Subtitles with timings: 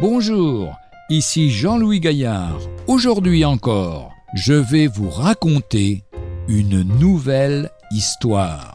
[0.00, 0.78] Bonjour,
[1.10, 2.58] ici Jean-Louis Gaillard.
[2.86, 6.04] Aujourd'hui encore, je vais vous raconter
[6.48, 8.74] une nouvelle histoire.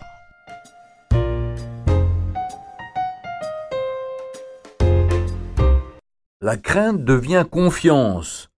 [6.42, 8.51] La crainte devient confiance.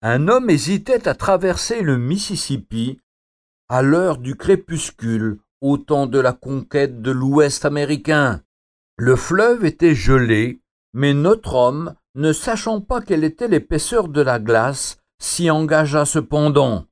[0.00, 2.98] Un homme hésitait à traverser le Mississippi
[3.68, 8.40] à l'heure du crépuscule, au temps de la conquête de l'Ouest américain.
[8.96, 14.38] Le fleuve était gelé, mais notre homme, ne sachant pas quelle était l'épaisseur de la
[14.38, 16.86] glace, s'y engagea cependant.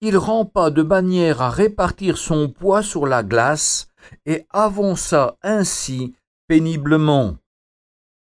[0.00, 3.88] Il rampa de manière à répartir son poids sur la glace
[4.24, 6.14] et avança ainsi
[6.48, 7.36] péniblement.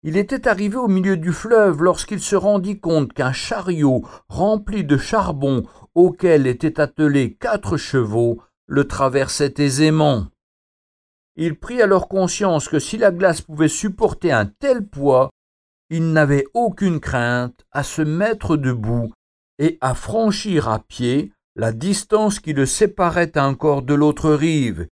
[0.02, 4.98] Il était arrivé au milieu du fleuve lorsqu'il se rendit compte qu'un chariot rempli de
[4.98, 10.26] charbon auquel étaient attelés quatre chevaux le traversait aisément.
[11.36, 15.30] Il prit alors conscience que si la glace pouvait supporter un tel poids,
[15.90, 19.12] il n'avait aucune crainte à se mettre debout
[19.58, 24.88] et à franchir à pied la distance qui le séparait encore de l'autre rive.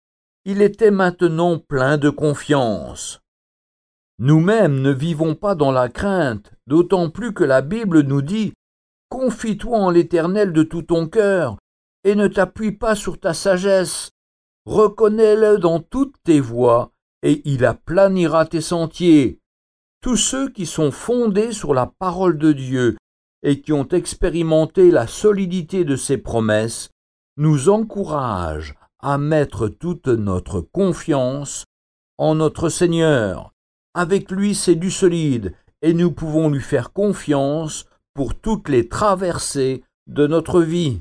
[0.45, 3.21] Il était maintenant plein de confiance.
[4.19, 8.53] Nous-mêmes ne vivons pas dans la crainte, d'autant plus que la Bible nous dit
[9.09, 11.57] Confie-toi en l'Éternel de tout ton cœur,
[12.05, 14.11] et ne t'appuie pas sur ta sagesse.
[14.67, 19.39] Reconnais-le dans toutes tes voies, et il aplanira tes sentiers.
[20.03, 22.97] Tous ceux qui sont fondés sur la parole de Dieu
[23.43, 26.91] et qui ont expérimenté la solidité de ses promesses
[27.37, 31.65] nous encouragent à mettre toute notre confiance
[32.19, 33.53] en notre Seigneur.
[33.95, 39.83] Avec lui, c'est du solide, et nous pouvons lui faire confiance pour toutes les traversées
[40.07, 41.01] de notre vie.